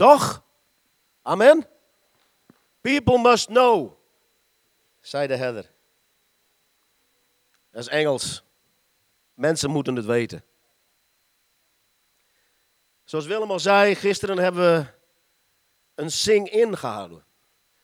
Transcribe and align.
Toch? 0.00 0.42
Amen? 1.22 1.66
People 2.80 3.18
must 3.18 3.46
know, 3.46 3.92
zei 5.00 5.26
de 5.26 5.36
herder. 5.36 5.70
Dat 7.70 7.80
is 7.80 7.88
Engels. 7.88 8.42
Mensen 9.34 9.70
moeten 9.70 9.96
het 9.96 10.04
weten. 10.04 10.44
Zoals 13.04 13.26
Willem 13.26 13.50
al 13.50 13.60
zei, 13.60 13.94
gisteren 13.94 14.38
hebben 14.38 14.62
we 14.62 14.86
een 15.94 16.10
sing-in 16.10 16.76
gehouden. 16.76 17.24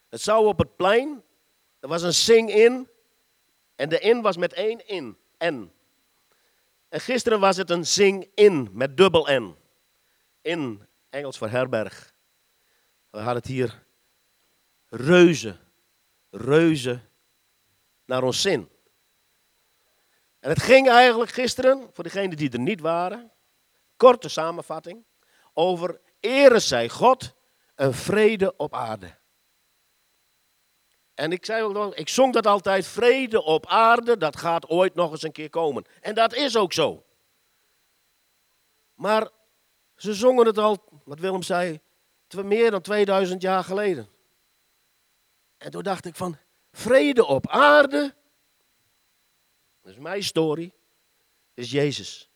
Het 0.08 0.20
zou 0.20 0.46
op 0.46 0.58
het 0.58 0.76
plein, 0.76 1.22
er 1.80 1.88
was 1.88 2.02
een 2.02 2.14
sing-in. 2.14 2.88
En 3.74 3.88
de 3.88 3.98
in 3.98 4.22
was 4.22 4.36
met 4.36 4.52
één 4.52 4.86
in, 4.86 5.16
N. 5.44 5.72
En 6.88 7.00
gisteren 7.00 7.40
was 7.40 7.56
het 7.56 7.70
een 7.70 7.86
sing-in 7.86 8.68
met 8.72 8.96
dubbel 8.96 9.26
N. 9.30 9.56
In, 10.40 10.86
Engels 11.16 11.38
voor 11.38 11.48
herberg. 11.48 12.14
We 13.10 13.18
hadden 13.18 13.36
het 13.36 13.46
hier 13.46 13.86
reuze, 14.88 15.56
reuze 16.30 17.00
naar 18.04 18.22
ons 18.22 18.40
zin. 18.40 18.70
En 20.38 20.50
het 20.50 20.62
ging 20.62 20.88
eigenlijk 20.88 21.30
gisteren, 21.30 21.90
voor 21.92 22.04
degenen 22.04 22.36
die 22.36 22.50
er 22.50 22.58
niet 22.58 22.80
waren, 22.80 23.32
korte 23.96 24.28
samenvatting, 24.28 25.04
over 25.52 26.00
ere 26.20 26.58
zij 26.58 26.88
God 26.88 27.34
een 27.74 27.92
vrede 27.94 28.56
op 28.56 28.74
aarde. 28.74 29.18
En 31.14 31.32
ik 31.32 31.44
zei 31.44 31.62
ook 31.62 31.72
nog, 31.72 31.94
ik 31.94 32.08
zong 32.08 32.32
dat 32.32 32.46
altijd, 32.46 32.86
vrede 32.86 33.42
op 33.42 33.66
aarde, 33.66 34.16
dat 34.16 34.36
gaat 34.36 34.68
ooit 34.68 34.94
nog 34.94 35.10
eens 35.10 35.22
een 35.22 35.32
keer 35.32 35.50
komen. 35.50 35.84
En 36.00 36.14
dat 36.14 36.34
is 36.34 36.56
ook 36.56 36.72
zo. 36.72 37.06
Maar 38.94 39.30
ze 39.96 40.14
zongen 40.14 40.46
het 40.46 40.58
al, 40.58 41.00
wat 41.04 41.20
Willem 41.20 41.42
zei, 41.42 41.80
meer 42.34 42.70
dan 42.70 42.80
2000 42.80 43.42
jaar 43.42 43.64
geleden. 43.64 44.08
En 45.56 45.70
toen 45.70 45.82
dacht 45.82 46.04
ik 46.04 46.16
van, 46.16 46.38
vrede 46.72 47.26
op 47.26 47.48
aarde, 47.48 48.14
dat 49.82 49.92
is 49.92 49.98
mijn 49.98 50.22
story, 50.22 50.72
is 51.54 51.70
Jezus. 51.70 52.30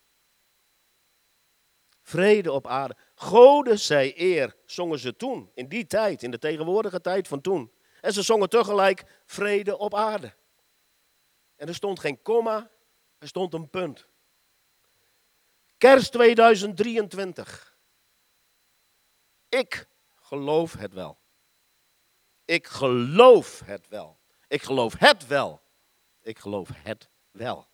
Vrede 2.02 2.52
op 2.52 2.66
aarde. 2.66 2.96
Gode 3.14 3.76
zij 3.76 4.12
eer, 4.16 4.56
zongen 4.64 4.98
ze 4.98 5.16
toen, 5.16 5.50
in 5.54 5.68
die 5.68 5.86
tijd, 5.86 6.22
in 6.22 6.30
de 6.30 6.38
tegenwoordige 6.38 7.00
tijd 7.00 7.28
van 7.28 7.40
toen. 7.40 7.72
En 8.00 8.12
ze 8.12 8.22
zongen 8.22 8.48
tegelijk 8.48 9.22
vrede 9.26 9.78
op 9.78 9.94
aarde. 9.94 10.34
En 11.56 11.68
er 11.68 11.74
stond 11.74 12.00
geen 12.00 12.22
komma, 12.22 12.70
er 13.18 13.28
stond 13.28 13.54
een 13.54 13.70
punt. 13.70 14.06
Kerst 15.80 16.12
2023. 16.12 17.76
Ik 19.48 19.88
geloof 20.14 20.72
het 20.72 20.92
wel. 20.92 21.18
Ik 22.44 22.66
geloof 22.66 23.62
het 23.64 23.88
wel. 23.88 24.18
Ik 24.48 24.62
geloof 24.62 24.98
het 24.98 25.26
wel. 25.26 25.60
Ik 26.22 26.38
geloof 26.38 26.68
het 26.72 27.08
wel. 27.30 27.66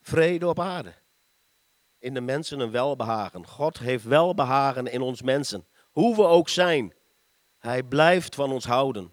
Vrede 0.00 0.48
op 0.48 0.60
aarde. 0.60 0.94
In 1.98 2.14
de 2.14 2.20
mensen 2.20 2.60
een 2.60 2.70
welbehagen. 2.70 3.46
God 3.46 3.78
heeft 3.78 4.04
welbehagen 4.04 4.86
in 4.86 5.00
ons 5.00 5.22
mensen. 5.22 5.66
Hoe 5.90 6.16
we 6.16 6.22
ook 6.22 6.48
zijn. 6.48 6.94
Hij 7.58 7.82
blijft 7.82 8.34
van 8.34 8.52
ons 8.52 8.64
houden. 8.64 9.12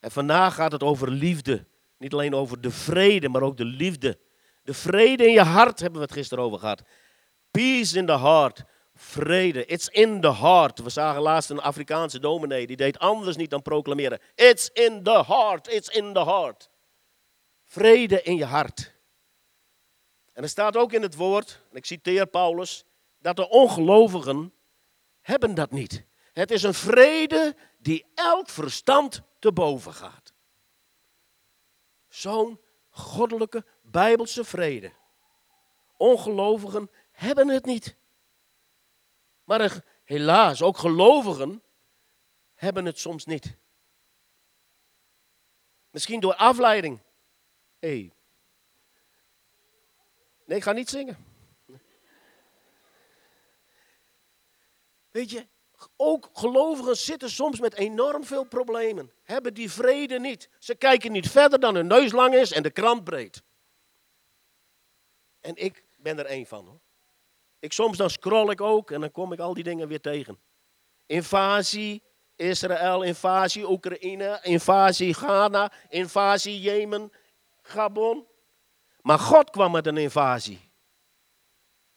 En 0.00 0.10
vandaag 0.10 0.54
gaat 0.54 0.72
het 0.72 0.82
over 0.82 1.10
liefde. 1.10 1.66
Niet 1.98 2.12
alleen 2.12 2.34
over 2.34 2.60
de 2.60 2.70
vrede, 2.70 3.28
maar 3.28 3.42
ook 3.42 3.56
de 3.56 3.64
liefde. 3.64 4.26
De 4.68 4.74
vrede 4.74 5.26
in 5.26 5.32
je 5.32 5.42
hart 5.42 5.80
hebben 5.80 6.00
we 6.00 6.06
het 6.06 6.14
gisteren 6.14 6.44
over 6.44 6.58
gehad. 6.58 6.82
Peace 7.50 7.98
in 7.98 8.06
the 8.06 8.18
heart. 8.18 8.64
Vrede. 8.94 9.66
It's 9.66 9.88
in 9.88 10.20
the 10.20 10.34
heart. 10.34 10.78
We 10.78 10.90
zagen 10.90 11.22
laatst 11.22 11.50
een 11.50 11.60
Afrikaanse 11.60 12.18
dominee. 12.18 12.66
Die 12.66 12.76
deed 12.76 12.98
anders 12.98 13.36
niet 13.36 13.50
dan 13.50 13.62
proclameren. 13.62 14.20
It's 14.34 14.70
in 14.72 15.02
the 15.02 15.24
heart. 15.26 15.68
It's 15.72 15.88
in 15.88 16.12
the 16.12 16.24
heart. 16.24 16.70
Vrede 17.64 18.22
in 18.22 18.36
je 18.36 18.44
hart. 18.44 18.92
En 20.32 20.42
er 20.42 20.48
staat 20.48 20.76
ook 20.76 20.92
in 20.92 21.02
het 21.02 21.14
woord, 21.14 21.60
en 21.70 21.76
ik 21.76 21.84
citeer 21.84 22.26
Paulus, 22.26 22.84
dat 23.18 23.36
de 23.36 23.48
ongelovigen 23.48 24.54
hebben 25.20 25.54
dat 25.54 25.70
niet. 25.70 26.04
Het 26.32 26.50
is 26.50 26.62
een 26.62 26.74
vrede 26.74 27.56
die 27.78 28.06
elk 28.14 28.48
verstand 28.48 29.22
te 29.38 29.52
boven 29.52 29.92
gaat. 29.92 30.32
Zo'n 32.08 32.60
goddelijke 32.98 33.64
bijbelse 33.82 34.44
vrede. 34.44 34.92
Ongelovigen 35.96 36.90
hebben 37.10 37.48
het 37.48 37.64
niet. 37.64 37.96
Maar 39.44 39.84
helaas, 40.04 40.62
ook 40.62 40.78
gelovigen 40.78 41.62
hebben 42.54 42.84
het 42.84 42.98
soms 42.98 43.24
niet. 43.24 43.56
Misschien 45.90 46.20
door 46.20 46.34
afleiding. 46.34 47.00
Hey. 47.78 48.12
Nee, 50.44 50.56
ik 50.56 50.62
ga 50.62 50.72
niet 50.72 50.88
zingen. 50.88 51.26
Weet 55.10 55.30
je, 55.30 55.46
ook 55.96 56.30
gelovigen 56.32 56.96
zitten 56.96 57.30
soms 57.30 57.60
met 57.60 57.74
enorm 57.74 58.24
veel 58.24 58.44
problemen. 58.44 59.12
Hebben 59.22 59.54
die 59.54 59.70
vrede 59.70 60.20
niet. 60.20 60.48
Ze 60.58 60.74
kijken 60.74 61.12
niet 61.12 61.30
verder 61.30 61.60
dan 61.60 61.74
hun 61.74 61.86
neus 61.86 62.12
lang 62.12 62.34
is 62.34 62.52
en 62.52 62.62
de 62.62 62.70
krant 62.70 63.04
breed. 63.04 63.42
En 65.40 65.56
ik 65.56 65.84
ben 65.96 66.18
er 66.18 66.26
één 66.26 66.46
van 66.46 66.66
hoor. 66.66 66.80
Ik, 67.58 67.72
soms 67.72 67.96
dan 67.96 68.10
scroll 68.10 68.50
ik 68.50 68.60
ook 68.60 68.90
en 68.90 69.00
dan 69.00 69.10
kom 69.10 69.32
ik 69.32 69.38
al 69.38 69.54
die 69.54 69.64
dingen 69.64 69.88
weer 69.88 70.00
tegen. 70.00 70.38
Invasie 71.06 72.02
Israël, 72.38 73.02
invasie 73.02 73.68
Oekraïne, 73.70 74.38
invasie 74.42 75.14
Ghana, 75.14 75.72
invasie 75.88 76.60
Jemen, 76.60 77.12
Gabon. 77.62 78.26
Maar 79.00 79.18
God 79.18 79.50
kwam 79.50 79.72
met 79.72 79.86
een 79.86 79.96
invasie. 79.96 80.70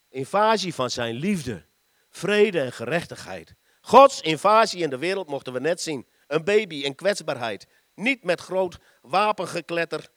Invasie 0.10 0.74
van 0.74 0.90
zijn 0.90 1.16
liefde, 1.16 1.66
vrede 2.10 2.62
en 2.62 2.72
gerechtigheid. 2.72 3.56
Gods 3.82 4.22
invasie 4.22 4.84
in 4.84 4.90
de 4.90 4.98
wereld 4.98 5.28
mochten 5.28 5.54
we 5.54 5.60
net 5.60 5.82
zien. 5.82 6.08
Een 6.28 6.44
baby 6.44 6.76
in 6.76 6.96
kwetsbaarheid. 6.96 7.68
Niet 7.96 8.24
met 8.24 8.42
groot 8.42 8.78
wapengekletter. 9.02 10.10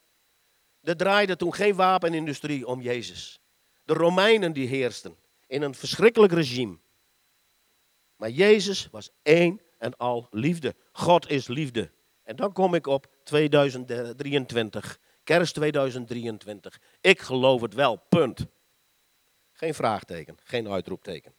Er 0.82 0.96
draaide 0.96 1.36
toen 1.36 1.54
geen 1.54 1.74
wapenindustrie 1.74 2.66
om 2.66 2.80
Jezus. 2.80 3.40
De 3.84 3.92
Romeinen 3.92 4.52
die 4.52 4.68
heersten 4.68 5.16
in 5.46 5.62
een 5.62 5.74
verschrikkelijk 5.74 6.32
regime. 6.32 6.78
Maar 8.16 8.30
Jezus 8.30 8.88
was 8.90 9.10
één 9.22 9.60
en 9.78 9.96
al 9.96 10.28
liefde. 10.30 10.74
God 10.92 11.30
is 11.30 11.46
liefde. 11.46 11.90
En 12.22 12.36
dan 12.36 12.52
kom 12.52 12.74
ik 12.74 12.86
op 12.86 13.06
2023. 13.24 14.98
Kerst 15.24 15.54
2023. 15.54 16.80
Ik 17.00 17.20
geloof 17.20 17.60
het 17.60 17.74
wel, 17.74 17.96
punt. 18.08 18.46
Geen 19.52 19.74
vraagteken, 19.74 20.38
geen 20.42 20.68
uitroepteken. 20.68 21.33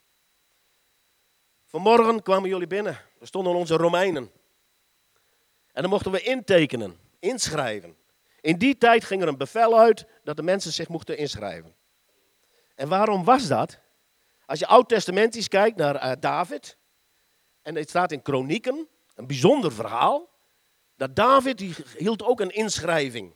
Vanmorgen 1.66 2.22
kwamen 2.22 2.48
jullie 2.48 2.66
binnen. 2.66 2.98
Er 3.20 3.26
stonden 3.26 3.54
onze 3.54 3.76
Romeinen. 3.76 4.30
En 5.72 5.82
dan 5.82 5.90
mochten 5.90 6.12
we 6.12 6.22
intekenen, 6.22 6.98
inschrijven. 7.18 7.96
In 8.40 8.58
die 8.58 8.78
tijd 8.78 9.04
ging 9.04 9.22
er 9.22 9.28
een 9.28 9.36
bevel 9.36 9.78
uit 9.78 10.06
dat 10.24 10.36
de 10.36 10.42
mensen 10.42 10.72
zich 10.72 10.88
mochten 10.88 11.18
inschrijven. 11.18 11.74
En 12.74 12.88
waarom 12.88 13.24
was 13.24 13.46
dat? 13.46 13.78
Als 14.46 14.58
je 14.58 14.66
oud-testamentisch 14.66 15.48
kijkt 15.48 15.76
naar 15.76 15.94
uh, 15.94 16.12
David, 16.20 16.76
en 17.62 17.74
het 17.74 17.88
staat 17.88 18.12
in 18.12 18.22
Kronieken, 18.22 18.88
een 19.14 19.26
bijzonder 19.26 19.72
verhaal, 19.72 20.28
dat 20.96 21.16
David 21.16 21.58
die 21.58 21.74
hield 21.96 22.22
ook 22.22 22.40
een 22.40 22.54
inschrijving. 22.54 23.34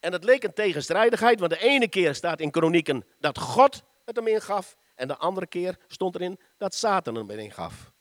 En 0.00 0.10
dat 0.10 0.24
leek 0.24 0.44
een 0.44 0.54
tegenstrijdigheid, 0.54 1.40
want 1.40 1.52
de 1.52 1.58
ene 1.58 1.88
keer 1.88 2.14
staat 2.14 2.40
in 2.40 2.50
Kronieken 2.50 3.04
dat 3.18 3.38
God 3.38 3.82
het 4.04 4.16
hem 4.16 4.26
ingaf, 4.26 4.76
en 4.98 5.08
de 5.08 5.16
andere 5.16 5.46
keer 5.46 5.78
stond 5.86 6.14
erin 6.14 6.40
dat 6.56 6.74
Satan 6.74 7.14
hem 7.14 7.30
erin 7.30 7.50
gaf. 7.50 7.92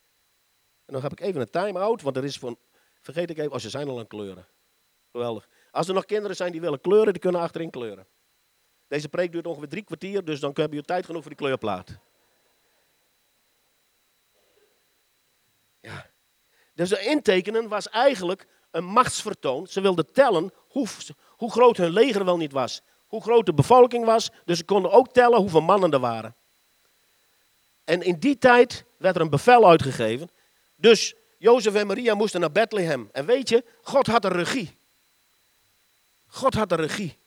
En 0.86 0.94
dan 0.94 1.02
heb 1.02 1.12
ik 1.12 1.20
even 1.20 1.42
een 1.42 1.50
time-out, 1.50 2.02
want 2.02 2.18
er 2.18 2.24
is 2.24 2.38
van, 2.38 2.58
vergeet 3.02 3.30
ik 3.30 3.38
even, 3.38 3.52
als 3.52 3.66
oh, 3.66 3.70
ze 3.70 3.78
zijn 3.78 3.88
al 3.88 4.00
aan 4.00 4.08
kleuren. 4.08 4.48
Geweldig. 5.12 5.48
Als 5.72 5.88
er 5.88 5.94
nog 5.94 6.06
kinderen 6.06 6.36
zijn 6.36 6.52
die 6.52 6.62
willen 6.62 6.82
kleuren, 6.82 7.14
die 7.14 7.22
kunnen 7.22 7.42
achterin 7.42 7.70
kleuren. 7.70 8.08
Deze 8.88 9.10
preek 9.10 9.32
duurt 9.32 9.48
ongeveer 9.48 9.70
drie 9.70 9.84
kwartier, 9.84 10.26
dus 10.26 10.40
dan 10.40 10.52
heb 10.54 10.74
je 10.74 10.82
tijd 10.82 11.06
genoeg 11.06 11.22
voor 11.22 11.32
die 11.32 11.40
kleurplaat. 11.40 11.98
Ja. 15.80 16.10
Dus 16.74 16.90
de 16.90 17.00
intekenen 17.00 17.68
was 17.68 17.90
eigenlijk 17.90 18.48
een 18.72 18.86
machtsvertoon. 18.86 19.68
Ze 19.68 19.82
wilden 19.82 20.12
tellen 20.14 20.52
hoe, 20.68 20.88
hoe 21.28 21.52
groot 21.52 21.78
hun 21.78 21.92
leger 21.92 22.26
wel 22.26 22.38
niet 22.38 22.52
was. 22.52 22.82
Hoe 23.08 23.22
groot 23.22 23.46
de 23.46 23.54
bevolking 23.54 24.06
was. 24.06 24.32
Dus 24.46 24.58
ze 24.58 24.66
konden 24.66 24.92
ook 24.92 25.14
tellen 25.14 25.40
hoeveel 25.40 25.62
mannen 25.62 25.92
er 25.92 26.00
waren. 26.00 26.36
En 27.88 28.02
in 28.02 28.20
die 28.20 28.38
tijd 28.38 28.84
werd 28.98 29.16
er 29.16 29.22
een 29.22 29.30
bevel 29.30 29.70
uitgegeven. 29.70 30.30
Dus 30.76 31.16
Jozef 31.38 31.74
en 31.74 31.88
Maria 31.88 32.16
moesten 32.16 32.40
naar 32.40 32.52
Bethlehem. 32.52 33.10
En 33.12 33.26
weet 33.26 33.50
je, 33.50 33.64
God 33.82 34.08
had 34.08 34.22
de 34.22 34.28
regie. 34.28 34.78
God 36.28 36.54
had 36.54 36.70
de 36.70 36.76
regie. 36.76 37.18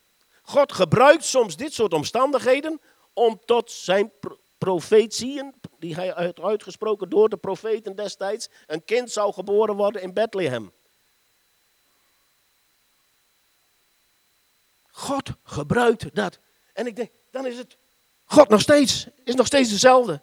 God 0.43 0.73
gebruikt 0.73 1.25
soms 1.25 1.57
dit 1.57 1.73
soort 1.73 1.93
omstandigheden 1.93 2.81
om 3.13 3.41
tot 3.45 3.71
zijn 3.71 4.13
profetieën 4.59 5.55
die 5.79 5.95
hij 5.95 6.09
had 6.09 6.41
uitgesproken 6.41 7.09
door 7.09 7.29
de 7.29 7.37
profeten 7.37 7.97
destijds. 7.97 8.49
Een 8.67 8.85
kind 8.85 9.11
zou 9.11 9.33
geboren 9.33 9.77
worden 9.77 10.03
in 10.03 10.13
Bethlehem. 10.13 10.73
God 14.91 15.31
gebruikt 15.43 16.15
dat. 16.15 16.39
En 16.73 16.87
ik 16.87 16.97
denk, 16.97 17.11
dan 17.31 17.47
is 17.47 17.59
het 17.59 17.77
God 18.25 18.49
nog 18.49 18.61
steeds, 18.61 19.07
is 19.25 19.35
nog 19.35 19.47
steeds 19.47 19.71
dezelfde. 19.71 20.23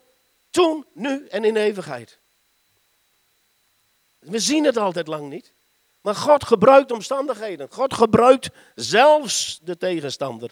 Toen, 0.49 0.85
nu 0.93 1.27
en 1.27 1.43
in 1.43 1.55
eeuwigheid. 1.55 2.17
We 4.19 4.39
zien 4.39 4.63
het 4.63 4.77
altijd 4.77 5.07
lang 5.07 5.29
niet. 5.29 5.51
Maar 6.01 6.15
God 6.15 6.43
gebruikt 6.43 6.91
omstandigheden. 6.91 7.67
God 7.71 7.93
gebruikt 7.93 8.49
zelfs 8.75 9.59
de 9.63 9.77
tegenstander. 9.77 10.51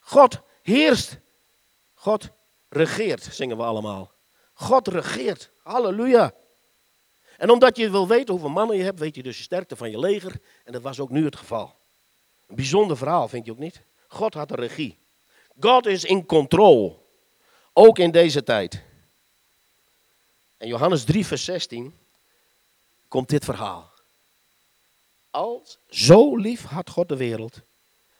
God 0.00 0.38
heerst. 0.62 1.16
God 1.94 2.28
regeert, 2.68 3.28
zingen 3.30 3.56
we 3.56 3.62
allemaal. 3.62 4.10
God 4.52 4.88
regeert. 4.88 5.50
Halleluja. 5.62 6.32
En 7.36 7.50
omdat 7.50 7.76
je 7.76 7.90
wil 7.90 8.08
weten 8.08 8.30
hoeveel 8.30 8.50
mannen 8.50 8.76
je 8.76 8.82
hebt, 8.82 8.98
weet 8.98 9.14
je 9.14 9.22
dus 9.22 9.36
de 9.36 9.42
sterkte 9.42 9.76
van 9.76 9.90
je 9.90 9.98
leger. 9.98 10.40
En 10.64 10.72
dat 10.72 10.82
was 10.82 11.00
ook 11.00 11.10
nu 11.10 11.24
het 11.24 11.36
geval. 11.36 11.74
Een 12.46 12.54
bijzonder 12.54 12.96
verhaal, 12.96 13.28
vind 13.28 13.44
je 13.44 13.52
ook 13.52 13.58
niet? 13.58 13.82
God 14.08 14.34
had 14.34 14.48
de 14.48 14.54
regie. 14.54 14.98
God 15.60 15.86
is 15.86 16.04
in 16.04 16.26
control. 16.26 16.99
Ook 17.72 17.98
in 17.98 18.10
deze 18.10 18.42
tijd. 18.42 18.82
En 20.56 20.68
Johannes 20.68 21.04
3, 21.04 21.26
vers 21.26 21.44
16 21.44 21.94
komt 23.08 23.28
dit 23.28 23.44
verhaal. 23.44 23.90
Als 25.30 25.78
zo 25.88 26.36
lief 26.36 26.64
had 26.64 26.90
God 26.90 27.08
de 27.08 27.16
wereld, 27.16 27.60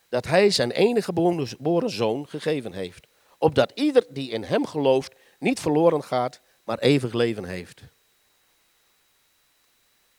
dat 0.08 0.26
hij 0.26 0.50
zijn 0.50 0.70
enige 0.70 1.12
geboren 1.46 1.90
zoon 1.90 2.28
gegeven 2.28 2.72
heeft, 2.72 3.06
opdat 3.38 3.72
ieder 3.74 4.06
die 4.08 4.30
in 4.30 4.44
hem 4.44 4.66
gelooft 4.66 5.12
niet 5.38 5.60
verloren 5.60 6.04
gaat, 6.04 6.40
maar 6.64 6.78
eeuwig 6.78 7.12
leven 7.12 7.44
heeft. 7.44 7.80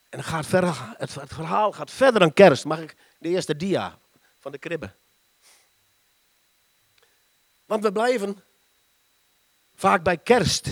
En 0.10 0.24
gaat 0.24 0.46
verder, 0.46 0.96
het 0.98 1.12
verhaal 1.12 1.72
gaat 1.72 1.92
verder 1.92 2.20
dan 2.20 2.34
kerst. 2.34 2.66
Mag 2.66 2.80
ik 2.80 2.96
de 3.18 3.30
eerste 3.30 3.56
dia 3.56 3.98
van 4.40 4.52
de 4.52 4.58
kribbe? 4.58 4.92
Want 7.66 7.84
we 7.84 7.92
blijven 7.92 8.44
vaak 9.82 10.04
bij 10.04 10.18
kerst. 10.18 10.66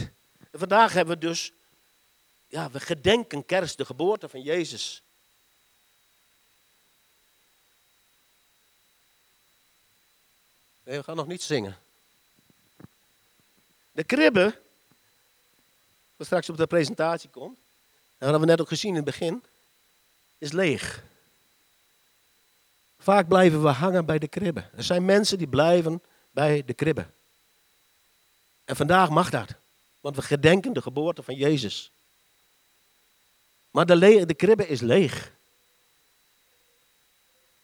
En 0.51 0.59
vandaag 0.59 0.93
hebben 0.93 1.19
we 1.19 1.25
dus, 1.25 1.51
ja, 2.47 2.71
we 2.71 2.79
gedenken 2.79 3.45
kerst, 3.45 3.77
de 3.77 3.85
geboorte 3.85 4.29
van 4.29 4.41
Jezus. 4.41 5.01
Nee, 10.83 10.97
we 10.97 11.03
gaan 11.03 11.15
nog 11.15 11.27
niet 11.27 11.43
zingen. 11.43 11.77
De 13.91 14.03
kribbe, 14.03 14.59
wat 16.15 16.25
straks 16.25 16.49
op 16.49 16.57
de 16.57 16.67
presentatie 16.67 17.29
komt, 17.29 17.57
dat 18.17 18.29
hebben 18.29 18.39
we 18.39 18.45
net 18.45 18.61
ook 18.61 18.67
gezien 18.67 18.89
in 18.89 18.95
het 18.95 19.05
begin, 19.05 19.43
is 20.37 20.51
leeg. 20.51 21.03
Vaak 22.99 23.27
blijven 23.27 23.61
we 23.61 23.69
hangen 23.69 24.05
bij 24.05 24.19
de 24.19 24.27
kribbe. 24.27 24.69
Er 24.75 24.83
zijn 24.83 25.05
mensen 25.05 25.37
die 25.37 25.47
blijven 25.47 26.03
bij 26.31 26.65
de 26.65 26.73
kribbe. 26.73 27.05
En 28.69 28.75
vandaag 28.75 29.09
mag 29.09 29.29
dat, 29.29 29.47
want 29.99 30.15
we 30.15 30.21
gedenken 30.21 30.73
de 30.73 30.81
geboorte 30.81 31.23
van 31.23 31.35
Jezus. 31.35 31.91
Maar 33.71 33.85
de, 33.85 34.25
de 34.25 34.33
kribbe 34.33 34.67
is 34.67 34.81
leeg. 34.81 35.31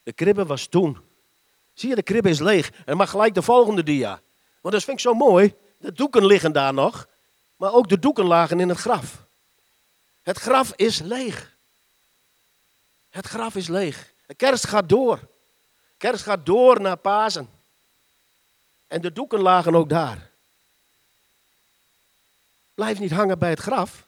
De 0.02 0.12
kribbe 0.12 0.46
was 0.46 0.66
toen. 0.66 0.98
Zie 1.74 1.88
je, 1.88 1.94
de 1.94 2.02
kribbe 2.02 2.28
is 2.28 2.38
leeg. 2.38 2.72
En 2.84 2.96
mag 2.96 3.10
gelijk 3.10 3.34
de 3.34 3.42
volgende 3.42 3.82
dia. 3.82 4.20
Want 4.60 4.74
dat 4.74 4.84
vind 4.84 4.96
ik 4.96 5.02
zo 5.02 5.14
mooi. 5.14 5.54
De 5.78 5.92
doeken 5.92 6.26
liggen 6.26 6.52
daar 6.52 6.74
nog. 6.74 7.08
Maar 7.56 7.72
ook 7.72 7.88
de 7.88 7.98
doeken 7.98 8.24
lagen 8.24 8.60
in 8.60 8.68
het 8.68 8.78
graf. 8.78 9.26
Het 10.22 10.38
graf 10.38 10.72
is 10.76 10.98
leeg. 10.98 11.56
Het 13.10 13.26
graf 13.26 13.54
is 13.54 13.68
leeg. 13.68 14.12
De 14.26 14.34
kerst 14.34 14.66
gaat 14.66 14.88
door. 14.88 15.28
kerst 15.96 16.22
gaat 16.22 16.46
door 16.46 16.80
naar 16.80 16.96
Pasen. 16.96 17.48
En 18.86 19.00
de 19.00 19.12
doeken 19.12 19.40
lagen 19.40 19.74
ook 19.74 19.88
daar. 19.88 20.25
Blijf 22.76 22.98
niet 22.98 23.10
hangen 23.10 23.38
bij 23.38 23.50
het 23.50 23.60
graf. 23.60 24.06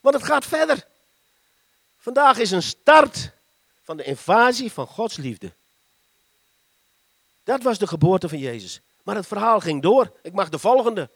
Want 0.00 0.14
het 0.14 0.24
gaat 0.24 0.44
verder. 0.44 0.86
Vandaag 1.98 2.38
is 2.38 2.50
een 2.50 2.62
start 2.62 3.30
van 3.82 3.96
de 3.96 4.02
invasie 4.02 4.72
van 4.72 4.86
Gods 4.86 5.16
liefde. 5.16 5.52
Dat 7.44 7.62
was 7.62 7.78
de 7.78 7.86
geboorte 7.86 8.28
van 8.28 8.38
Jezus. 8.38 8.80
Maar 9.02 9.16
het 9.16 9.26
verhaal 9.26 9.60
ging 9.60 9.82
door. 9.82 10.12
Ik 10.22 10.32
mag 10.32 10.48
de 10.48 10.58
volgende. 10.58 11.10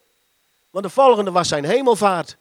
Want 0.71 0.85
de 0.85 0.91
volgende 0.91 1.31
was 1.31 1.49
zijn 1.49 1.65
hemelvaart. 1.65 2.37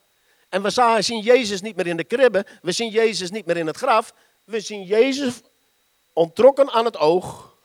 En 0.50 0.62
we 0.62 1.02
zien 1.02 1.22
Jezus 1.22 1.62
niet 1.62 1.76
meer 1.76 1.88
in 1.88 1.98
de 1.98 2.04
kribbe. 2.04 2.46
We 2.62 2.72
zien 2.72 2.90
Jezus 2.90 3.32
niet 3.32 3.46
meer 3.46 3.58
in 3.58 3.68
het 3.68 3.78
graf. 3.78 4.14
We 4.44 4.60
zien 4.60 4.84
Jezus 4.84 5.42
ontrokken 6.14 6.72
aan 6.72 6.86
het 6.86 6.98
oog. 6.98 7.56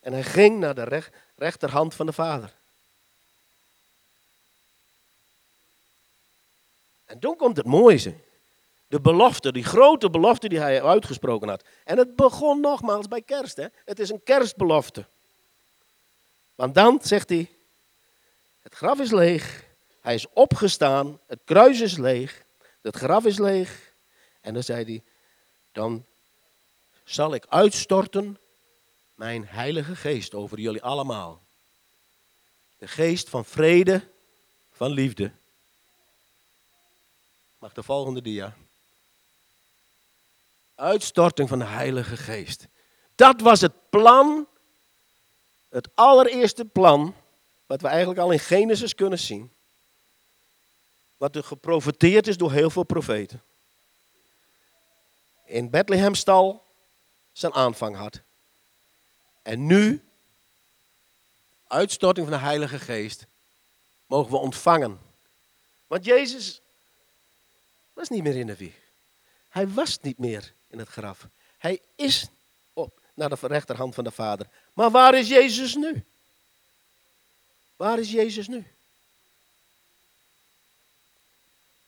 En 0.00 0.12
hij 0.12 0.22
ging 0.22 0.58
naar 0.58 0.74
de 0.74 1.02
rechterhand 1.36 1.94
van 1.94 2.06
de 2.06 2.12
Vader. 2.12 2.60
En 7.12 7.18
toen 7.18 7.36
komt 7.36 7.56
het 7.56 7.66
mooiste. 7.66 8.14
De 8.86 9.00
belofte, 9.00 9.52
die 9.52 9.64
grote 9.64 10.10
belofte 10.10 10.48
die 10.48 10.58
hij 10.58 10.82
uitgesproken 10.82 11.48
had. 11.48 11.64
En 11.84 11.98
het 11.98 12.16
begon 12.16 12.60
nogmaals 12.60 13.08
bij 13.08 13.22
kerst. 13.22 13.56
Hè? 13.56 13.66
Het 13.84 13.98
is 13.98 14.10
een 14.10 14.22
kerstbelofte. 14.22 15.04
Want 16.54 16.74
dan 16.74 17.00
zegt 17.02 17.28
hij, 17.28 17.50
het 18.62 18.74
graf 18.74 19.00
is 19.00 19.10
leeg, 19.10 19.64
hij 20.00 20.14
is 20.14 20.26
opgestaan, 20.32 21.18
het 21.26 21.40
kruis 21.44 21.80
is 21.80 21.96
leeg, 21.96 22.44
het 22.80 22.96
graf 22.96 23.24
is 23.24 23.38
leeg. 23.38 23.92
En 24.40 24.54
dan 24.54 24.62
zei 24.62 24.84
hij, 24.84 25.02
dan 25.72 26.04
zal 27.04 27.34
ik 27.34 27.46
uitstorten 27.48 28.38
mijn 29.14 29.46
heilige 29.46 29.96
geest 29.96 30.34
over 30.34 30.58
jullie 30.58 30.82
allemaal. 30.82 31.42
De 32.78 32.88
geest 32.88 33.28
van 33.28 33.44
vrede, 33.44 34.02
van 34.72 34.90
liefde. 34.90 35.32
Mag 37.62 37.72
de 37.72 37.82
volgende 37.82 38.22
dia. 38.22 38.56
Uitstorting 40.74 41.48
van 41.48 41.58
de 41.58 41.64
heilige 41.64 42.16
geest. 42.16 42.66
Dat 43.14 43.40
was 43.40 43.60
het 43.60 43.72
plan, 43.90 44.46
het 45.68 45.88
allereerste 45.94 46.64
plan, 46.64 47.14
wat 47.66 47.80
we 47.80 47.88
eigenlijk 47.88 48.20
al 48.20 48.30
in 48.30 48.38
Genesis 48.38 48.94
kunnen 48.94 49.18
zien. 49.18 49.52
Wat 51.16 51.36
er 51.36 51.44
geprofeteerd 51.44 52.26
is 52.26 52.36
door 52.36 52.52
heel 52.52 52.70
veel 52.70 52.82
profeten. 52.82 53.42
In 55.44 55.70
Bethlehemstal 55.70 56.64
zijn 57.32 57.52
aanvang 57.52 57.96
had. 57.96 58.20
En 59.42 59.66
nu, 59.66 60.02
uitstorting 61.66 62.28
van 62.28 62.38
de 62.38 62.44
Heilige 62.44 62.78
Geest, 62.78 63.26
mogen 64.06 64.30
we 64.30 64.38
ontvangen. 64.38 65.00
Want 65.86 66.04
Jezus 66.04 66.60
was 67.92 68.08
niet 68.08 68.22
meer 68.22 68.36
in 68.36 68.46
de 68.46 68.56
wieg. 68.56 68.74
Hij 69.48 69.68
was 69.68 69.98
niet 70.00 70.18
meer 70.18 70.54
in 70.68 70.78
het 70.78 70.88
graf. 70.88 71.28
Hij 71.58 71.80
is 71.96 72.26
op 72.72 73.00
naar 73.14 73.28
de 73.28 73.36
rechterhand 73.40 73.94
van 73.94 74.04
de 74.04 74.10
Vader. 74.10 74.48
Maar 74.72 74.90
waar 74.90 75.14
is 75.14 75.28
Jezus 75.28 75.74
nu? 75.74 76.04
Waar 77.76 77.98
is 77.98 78.10
Jezus 78.10 78.48
nu? 78.48 78.66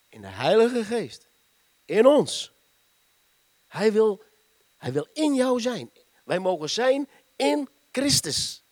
In 0.09 0.21
de 0.21 0.27
Heilige 0.27 0.85
Geest. 0.85 1.27
In 1.85 2.07
ons. 2.07 2.53
Hij 3.67 3.93
wil, 3.93 4.23
hij 4.77 4.93
wil 4.93 5.09
in 5.13 5.35
jou 5.35 5.61
zijn. 5.61 5.91
Wij 6.25 6.39
mogen 6.39 6.71
zijn 6.71 7.09
in 7.37 7.69
Christus. 7.93 8.63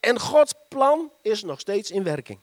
En 0.00 0.20
Gods 0.20 0.52
plan 0.68 1.10
is 1.22 1.42
nog 1.42 1.60
steeds 1.60 1.90
in 1.90 2.02
werking. 2.02 2.38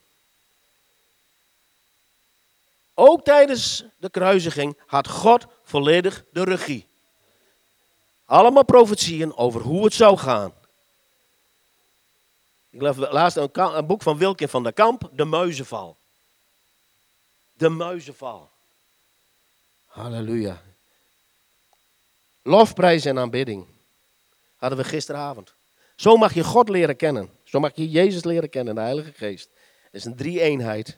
Ook 2.93 3.23
tijdens 3.23 3.83
de 3.97 4.09
kruisiging 4.09 4.77
had 4.85 5.07
God 5.07 5.45
volledig 5.63 6.23
de 6.31 6.43
regie. 6.43 6.87
Allemaal 8.25 8.65
profetieën 8.65 9.35
over 9.35 9.61
hoe 9.61 9.83
het 9.83 9.93
zou 9.93 10.17
gaan. 10.17 10.53
Ik 12.69 12.81
las 12.81 12.97
laatst 12.97 13.37
een, 13.37 13.49
een 13.53 13.85
boek 13.85 14.01
van 14.01 14.17
Wilkin 14.17 14.49
van 14.49 14.63
der 14.63 14.73
Kamp, 14.73 15.09
De 15.11 15.25
Muizenval. 15.25 15.97
De 17.53 17.69
Muizenval. 17.69 18.49
Halleluja. 19.85 20.61
Lofprijs 22.41 23.05
en 23.05 23.19
aanbidding. 23.19 23.65
Hadden 24.57 24.79
we 24.79 24.85
gisteravond. 24.85 25.53
Zo 25.95 26.17
mag 26.17 26.33
je 26.33 26.43
God 26.43 26.69
leren 26.69 26.95
kennen. 26.95 27.29
Zo 27.43 27.59
mag 27.59 27.71
je 27.75 27.89
Jezus 27.89 28.23
leren 28.23 28.49
kennen, 28.49 28.75
de 28.75 28.81
Heilige 28.81 29.11
Geest. 29.11 29.49
Het 29.83 29.93
is 29.93 30.05
een 30.05 30.15
drie-eenheid. 30.15 30.97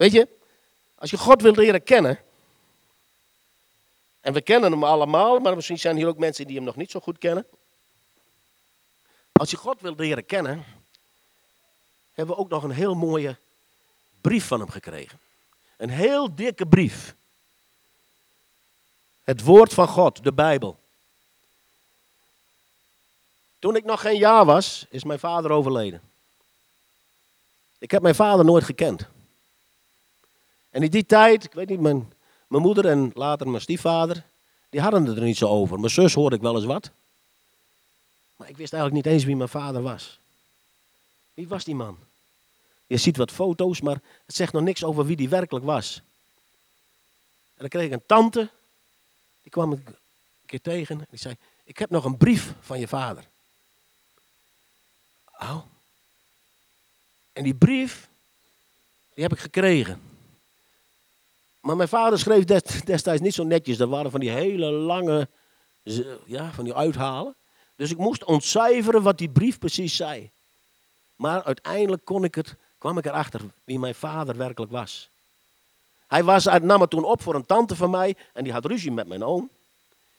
Weet 0.00 0.12
je, 0.12 0.28
als 0.94 1.10
je 1.10 1.18
God 1.18 1.42
wil 1.42 1.54
leren 1.54 1.82
kennen. 1.82 2.18
En 4.20 4.32
we 4.32 4.40
kennen 4.40 4.72
hem 4.72 4.84
allemaal, 4.84 5.38
maar 5.38 5.54
misschien 5.54 5.78
zijn 5.78 5.96
hier 5.96 6.06
ook 6.06 6.18
mensen 6.18 6.46
die 6.46 6.56
hem 6.56 6.64
nog 6.64 6.76
niet 6.76 6.90
zo 6.90 7.00
goed 7.00 7.18
kennen. 7.18 7.46
Als 9.32 9.50
je 9.50 9.56
God 9.56 9.80
wil 9.80 9.94
leren 9.96 10.26
kennen, 10.26 10.64
hebben 12.12 12.34
we 12.34 12.40
ook 12.40 12.48
nog 12.48 12.62
een 12.62 12.70
heel 12.70 12.94
mooie 12.94 13.36
brief 14.20 14.46
van 14.46 14.60
hem 14.60 14.68
gekregen. 14.70 15.20
Een 15.76 15.90
heel 15.90 16.34
dikke 16.34 16.66
brief. 16.66 17.14
Het 19.24 19.42
woord 19.42 19.74
van 19.74 19.88
God, 19.88 20.24
de 20.24 20.32
Bijbel. 20.32 20.78
Toen 23.58 23.76
ik 23.76 23.84
nog 23.84 24.00
geen 24.00 24.18
jaar 24.18 24.44
was, 24.44 24.86
is 24.90 25.04
mijn 25.04 25.18
vader 25.18 25.50
overleden. 25.50 26.02
Ik 27.78 27.90
heb 27.90 28.02
mijn 28.02 28.14
vader 28.14 28.44
nooit 28.44 28.64
gekend. 28.64 29.08
En 30.70 30.82
in 30.82 30.90
die 30.90 31.06
tijd, 31.06 31.44
ik 31.44 31.52
weet 31.52 31.68
niet, 31.68 31.80
mijn, 31.80 32.12
mijn 32.46 32.62
moeder 32.62 32.86
en 32.86 33.10
later 33.14 33.48
mijn 33.48 33.62
stiefvader, 33.62 34.24
die 34.68 34.80
hadden 34.80 35.16
er 35.16 35.22
niet 35.22 35.36
zo 35.36 35.48
over. 35.48 35.78
Mijn 35.78 35.92
zus 35.92 36.14
hoorde 36.14 36.36
ik 36.36 36.42
wel 36.42 36.56
eens 36.56 36.64
wat. 36.64 36.90
Maar 38.36 38.48
ik 38.48 38.56
wist 38.56 38.72
eigenlijk 38.72 39.04
niet 39.04 39.14
eens 39.14 39.24
wie 39.24 39.36
mijn 39.36 39.48
vader 39.48 39.82
was. 39.82 40.18
Wie 41.34 41.48
was 41.48 41.64
die 41.64 41.74
man? 41.74 41.98
Je 42.86 42.96
ziet 42.96 43.16
wat 43.16 43.30
foto's, 43.30 43.80
maar 43.80 44.00
het 44.26 44.34
zegt 44.34 44.52
nog 44.52 44.62
niks 44.62 44.84
over 44.84 45.06
wie 45.06 45.16
die 45.16 45.28
werkelijk 45.28 45.64
was. 45.64 46.02
En 47.54 47.56
dan 47.56 47.68
kreeg 47.68 47.84
ik 47.84 47.92
een 47.92 48.06
tante, 48.06 48.50
die 49.42 49.50
kwam 49.50 49.72
ik 49.72 49.86
een 49.86 49.96
keer 50.46 50.60
tegen 50.60 50.98
en 50.98 51.06
die 51.10 51.18
zei, 51.18 51.36
ik 51.64 51.78
heb 51.78 51.90
nog 51.90 52.04
een 52.04 52.16
brief 52.16 52.54
van 52.60 52.80
je 52.80 52.88
vader. 52.88 53.24
Oh. 55.38 55.62
En 57.32 57.42
die 57.42 57.54
brief, 57.54 58.08
die 59.14 59.22
heb 59.22 59.32
ik 59.32 59.38
gekregen. 59.38 60.00
Maar 61.60 61.76
mijn 61.76 61.88
vader 61.88 62.18
schreef 62.18 62.44
destijds 62.84 63.20
niet 63.20 63.34
zo 63.34 63.44
netjes. 63.44 63.76
Dat 63.76 63.88
waren 63.88 64.10
van 64.10 64.20
die 64.20 64.30
hele 64.30 64.70
lange, 64.70 65.28
ja, 66.24 66.52
van 66.52 66.64
die 66.64 66.74
uithalen. 66.74 67.36
Dus 67.76 67.90
ik 67.90 67.96
moest 67.96 68.24
ontcijferen 68.24 69.02
wat 69.02 69.18
die 69.18 69.30
brief 69.30 69.58
precies 69.58 69.96
zei. 69.96 70.30
Maar 71.16 71.42
uiteindelijk 71.42 72.04
kon 72.04 72.24
ik 72.24 72.34
het, 72.34 72.56
kwam 72.78 72.98
ik 72.98 73.04
erachter 73.04 73.40
wie 73.64 73.78
mijn 73.78 73.94
vader 73.94 74.36
werkelijk 74.36 74.72
was. 74.72 75.10
Hij 76.06 76.24
was, 76.24 76.44
nam 76.44 76.80
het 76.80 76.90
toen 76.90 77.04
op 77.04 77.22
voor 77.22 77.34
een 77.34 77.46
tante 77.46 77.76
van 77.76 77.90
mij 77.90 78.16
en 78.32 78.44
die 78.44 78.52
had 78.52 78.64
ruzie 78.64 78.92
met 78.92 79.06
mijn 79.06 79.24
oom. 79.24 79.50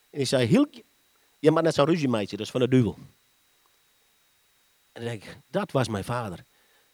En 0.10 0.18
die 0.18 0.26
zei, 0.26 0.48
Hielkje, 0.48 0.84
je 1.40 1.52
maar 1.52 1.64
net 1.64 1.74
zo'n 1.74 1.86
ruziemeidje, 1.86 2.38
dat 2.38 2.46
is 2.46 2.52
van 2.52 2.62
de 2.62 2.68
duivel. 2.68 2.98
En 4.92 5.02
dan 5.02 5.04
denk 5.04 5.24
ik, 5.24 5.38
dat 5.48 5.72
was 5.72 5.88
mijn 5.88 6.04
vader. 6.04 6.44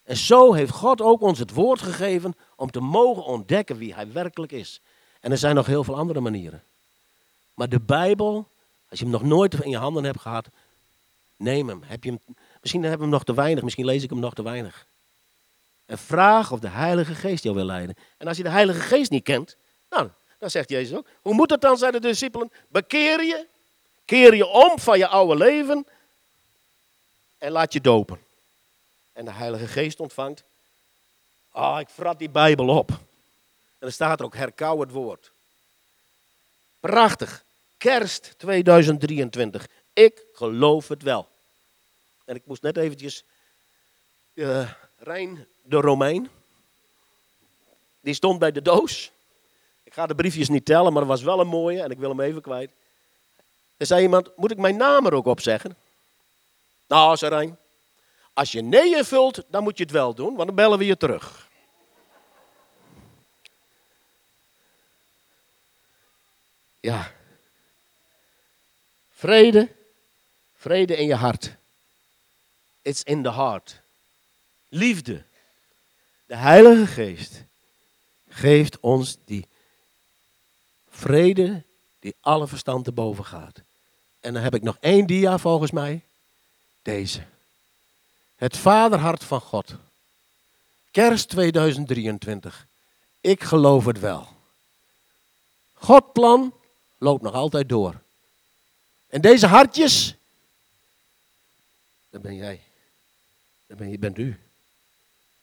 En 0.07 0.17
zo 0.17 0.53
heeft 0.53 0.71
God 0.71 1.01
ook 1.01 1.21
ons 1.21 1.39
het 1.39 1.53
woord 1.53 1.81
gegeven 1.81 2.35
om 2.55 2.71
te 2.71 2.79
mogen 2.79 3.23
ontdekken 3.23 3.77
wie 3.77 3.93
hij 3.93 4.11
werkelijk 4.11 4.51
is. 4.51 4.81
En 5.19 5.31
er 5.31 5.37
zijn 5.37 5.55
nog 5.55 5.65
heel 5.65 5.83
veel 5.83 5.95
andere 5.95 6.19
manieren. 6.19 6.63
Maar 7.53 7.69
de 7.69 7.79
Bijbel, 7.79 8.47
als 8.89 8.99
je 8.99 9.05
hem 9.05 9.13
nog 9.13 9.23
nooit 9.23 9.53
in 9.53 9.69
je 9.69 9.77
handen 9.77 10.03
hebt 10.03 10.19
gehad, 10.19 10.47
neem 11.37 11.67
hem. 11.67 11.81
Heb 11.85 12.03
je 12.03 12.09
hem 12.09 12.19
misschien 12.61 12.81
hebben 12.81 12.99
we 12.99 13.05
hem 13.05 13.13
nog 13.13 13.23
te 13.23 13.33
weinig, 13.33 13.63
misschien 13.63 13.85
lees 13.85 14.03
ik 14.03 14.09
hem 14.09 14.19
nog 14.19 14.33
te 14.33 14.43
weinig. 14.43 14.85
En 15.85 15.97
vraag 15.97 16.51
of 16.51 16.59
de 16.59 16.69
Heilige 16.69 17.15
Geest 17.15 17.43
jou 17.43 17.55
wil 17.55 17.65
leiden. 17.65 17.95
En 18.17 18.27
als 18.27 18.37
je 18.37 18.43
de 18.43 18.49
Heilige 18.49 18.79
Geest 18.79 19.11
niet 19.11 19.23
kent, 19.23 19.55
nou, 19.89 20.09
dan 20.39 20.49
zegt 20.49 20.69
Jezus 20.69 20.97
ook, 20.97 21.07
hoe 21.21 21.33
moet 21.33 21.49
het 21.49 21.61
dan, 21.61 21.77
zijn 21.77 21.91
de 21.91 21.99
discipelen? 21.99 22.51
Bekeer 22.67 23.23
je, 23.23 23.47
keer 24.05 24.35
je 24.35 24.47
om 24.47 24.79
van 24.79 24.97
je 24.97 25.07
oude 25.07 25.35
leven 25.35 25.87
en 27.37 27.51
laat 27.51 27.73
je 27.73 27.81
dopen. 27.81 28.25
En 29.17 29.25
de 29.25 29.31
Heilige 29.31 29.67
Geest 29.67 30.00
ontvangt. 30.00 30.43
Ah, 31.51 31.74
oh, 31.74 31.79
ik 31.79 31.89
vrat 31.89 32.19
die 32.19 32.29
Bijbel 32.29 32.69
op. 32.69 32.89
En 33.79 33.88
er 33.88 33.91
staat 33.91 34.19
er 34.19 34.25
ook 34.25 34.36
herkauw 34.36 34.79
het 34.79 34.91
woord. 34.91 35.31
Prachtig. 36.79 37.43
Kerst 37.77 38.33
2023. 38.38 39.67
Ik 39.93 40.24
geloof 40.33 40.88
het 40.88 41.03
wel. 41.03 41.27
En 42.25 42.36
ik 42.36 42.41
moest 42.45 42.62
net 42.62 42.77
eventjes... 42.77 43.24
Uh, 44.33 44.71
Rijn 44.97 45.47
de 45.63 45.75
Romein. 45.75 46.29
Die 48.00 48.13
stond 48.13 48.39
bij 48.39 48.51
de 48.51 48.62
doos. 48.62 49.12
Ik 49.83 49.93
ga 49.93 50.05
de 50.05 50.15
briefjes 50.15 50.50
niet 50.50 50.65
tellen, 50.65 50.93
maar 50.93 51.01
er 51.01 51.07
was 51.07 51.21
wel 51.21 51.39
een 51.39 51.47
mooie 51.47 51.81
en 51.81 51.91
ik 51.91 52.00
wil 52.00 52.09
hem 52.09 52.21
even 52.21 52.41
kwijt. 52.41 52.71
Er 53.77 53.86
zei 53.86 54.01
iemand, 54.01 54.38
moet 54.38 54.51
ik 54.51 54.57
mijn 54.57 54.77
naam 54.77 55.05
er 55.05 55.13
ook 55.13 55.25
op 55.25 55.41
zeggen? 55.41 55.77
Nou, 56.88 57.17
zei 57.17 57.31
Rijn, 57.31 57.57
als 58.38 58.51
je 58.51 58.62
nee 58.62 59.03
vult, 59.03 59.44
dan 59.48 59.63
moet 59.63 59.77
je 59.77 59.84
het 59.84 59.91
wel 59.91 60.13
doen, 60.13 60.36
want 60.36 60.48
dan 60.48 60.56
bellen 60.56 60.77
we 60.77 60.86
je 60.86 60.98
terug. 60.98 61.48
Ja. 66.79 67.12
Vrede, 69.10 69.75
vrede 70.56 70.96
in 70.96 71.06
je 71.06 71.15
hart. 71.15 71.56
It's 72.82 73.03
in 73.03 73.24
the 73.24 73.32
heart. 73.32 73.82
Liefde. 74.70 75.24
De 76.25 76.36
Heilige 76.36 76.88
Geest 76.88 77.44
geeft 78.29 78.79
ons 78.79 79.17
die 79.25 79.48
vrede 80.89 81.63
die 82.00 82.15
alle 82.22 82.48
verstand 82.48 82.84
te 82.84 82.91
boven 82.91 83.25
gaat. 83.25 83.62
En 84.20 84.34
dan 84.34 84.44
heb 84.44 84.56
ik 84.56 84.62
nog 84.62 84.77
één 84.79 85.08
dia 85.08 85.38
volgens 85.38 85.72
mij. 85.72 86.01
Deze. 86.82 87.36
Het 88.38 88.58
vaderhart 88.58 89.24
van 89.24 89.41
God. 89.41 89.75
Kerst 90.91 91.29
2023. 91.29 92.67
Ik 93.22 93.44
geloof 93.44 93.86
het 93.86 94.00
wel. 94.00 94.27
God 95.74 96.13
plan 96.13 96.53
loopt 96.98 97.22
nog 97.22 97.34
altijd 97.34 97.70
door. 97.70 98.01
En 99.08 99.22
deze 99.22 99.48
hartjes, 99.48 100.15
dat 102.10 102.22
ben 102.22 102.36
jij. 102.36 102.62
Dat 103.65 103.77
ben, 103.77 104.00
bent 104.00 104.17
u. 104.17 104.39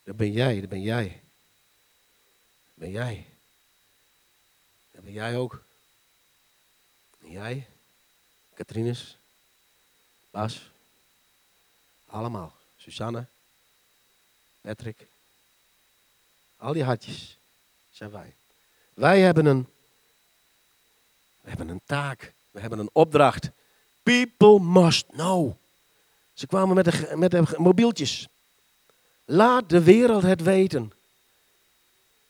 Dat 0.02 0.16
ben 0.16 0.32
jij, 0.32 0.60
dat 0.60 0.68
ben 0.68 0.82
jij. 0.82 1.08
Dat 2.64 2.74
ben 2.74 2.90
jij. 2.90 3.26
Dat 4.90 5.02
ben 5.02 5.12
jij 5.12 5.36
ook. 5.36 5.62
En 7.20 7.30
jij, 7.30 7.66
Katrines, 8.54 9.16
Bas, 10.30 10.70
allemaal. 12.06 12.62
Susanne, 12.84 13.26
Patrick. 14.60 15.06
Al 16.56 16.72
die 16.72 16.84
hartjes 16.84 17.38
zijn 17.90 18.10
wij. 18.10 18.34
Wij 18.94 19.20
hebben 19.20 19.46
een, 19.46 19.66
we 21.40 21.48
hebben 21.48 21.68
een 21.68 21.80
taak. 21.86 22.32
We 22.50 22.60
hebben 22.60 22.78
een 22.78 22.90
opdracht. 22.92 23.50
People 24.02 24.60
must 24.60 25.06
know. 25.06 25.52
Ze 26.32 26.46
kwamen 26.46 26.74
met 26.74 26.84
de, 26.84 27.12
met 27.16 27.30
de 27.30 27.42
mobieltjes. 27.56 28.28
Laat 29.24 29.68
de 29.68 29.82
wereld 29.82 30.22
het 30.22 30.42
weten. 30.42 30.92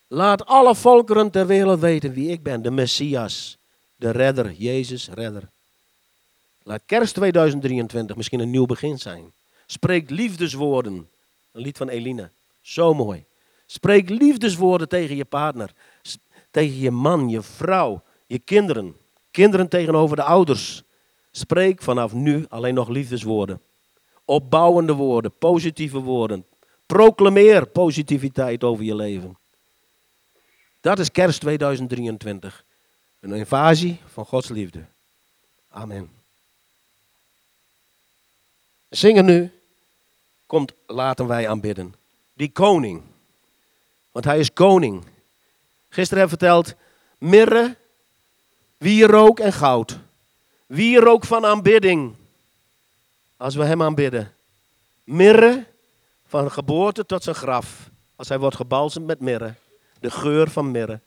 Laat 0.07 0.45
alle 0.45 0.75
volkeren 0.75 1.31
ter 1.31 1.47
wereld 1.47 1.79
weten 1.79 2.13
wie 2.13 2.29
ik 2.29 2.43
ben. 2.43 2.61
De 2.61 2.71
Messias. 2.71 3.57
De 3.95 4.09
redder. 4.09 4.51
Jezus, 4.51 5.07
redder. 5.07 5.49
Laat 6.63 6.81
kerst 6.85 7.13
2023 7.13 8.15
misschien 8.15 8.39
een 8.39 8.49
nieuw 8.49 8.65
begin 8.65 8.99
zijn. 8.99 9.33
Spreek 9.65 10.09
liefdeswoorden. 10.09 11.09
Een 11.51 11.61
lied 11.61 11.77
van 11.77 11.89
Eline. 11.89 12.29
Zo 12.61 12.93
mooi. 12.93 13.25
Spreek 13.65 14.09
liefdeswoorden 14.09 14.89
tegen 14.89 15.15
je 15.15 15.25
partner. 15.25 15.73
Tegen 16.51 16.79
je 16.79 16.91
man, 16.91 17.29
je 17.29 17.41
vrouw, 17.41 18.03
je 18.27 18.39
kinderen. 18.39 18.95
Kinderen 19.31 19.67
tegenover 19.67 20.15
de 20.15 20.23
ouders. 20.23 20.83
Spreek 21.31 21.81
vanaf 21.81 22.13
nu 22.13 22.45
alleen 22.49 22.73
nog 22.73 22.87
liefdeswoorden. 22.87 23.61
Opbouwende 24.25 24.93
woorden, 24.93 25.31
positieve 25.39 25.99
woorden. 25.99 26.45
Proclameer 26.85 27.65
positiviteit 27.65 28.63
over 28.63 28.83
je 28.83 28.95
leven. 28.95 29.37
Dat 30.81 30.99
is 30.99 31.11
kerst 31.11 31.39
2023. 31.39 32.63
Een 33.19 33.33
invasie 33.33 33.99
van 34.05 34.25
Gods 34.25 34.49
liefde. 34.49 34.85
Amen. 35.69 36.09
Zingen 38.89 39.25
nu 39.25 39.51
komt, 40.45 40.73
laten 40.87 41.27
wij 41.27 41.49
aanbidden. 41.49 41.95
Die 42.33 42.51
koning. 42.51 43.01
Want 44.11 44.25
hij 44.25 44.39
is 44.39 44.53
koning. 44.53 45.05
Gisteren 45.89 46.23
heb 46.23 46.31
ik 46.31 46.39
verteld, 46.39 46.73
mirre, 47.17 47.75
wierook 48.77 49.39
en 49.39 49.53
goud. 49.53 49.99
Wierook 50.65 51.25
van 51.25 51.45
aanbidding. 51.45 52.15
Als 53.37 53.55
we 53.55 53.65
hem 53.65 53.81
aanbidden. 53.81 54.33
Mirre, 55.03 55.65
van 56.27 56.51
geboorte 56.51 57.05
tot 57.05 57.23
zijn 57.23 57.35
graf. 57.35 57.89
Als 58.15 58.27
hij 58.29 58.39
wordt 58.39 58.55
gebalsemd 58.55 59.05
met 59.05 59.19
mirre. 59.19 59.53
De 59.99 60.11
geur 60.11 60.49
van 60.49 60.71
mirre. 60.71 60.99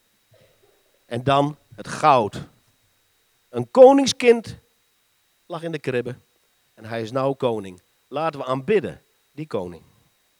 En 1.06 1.24
dan 1.24 1.56
het 1.74 1.88
goud. 1.88 2.42
Een 3.48 3.70
koningskind 3.70 4.56
lag 5.46 5.62
in 5.62 5.72
de 5.72 5.78
kribbe. 5.78 6.14
En 6.74 6.84
hij 6.84 7.02
is 7.02 7.10
nou 7.10 7.34
koning. 7.34 7.80
Laten 8.08 8.40
we 8.40 8.46
aanbidden 8.46 9.02
die 9.38 9.46
koning. 9.46 9.82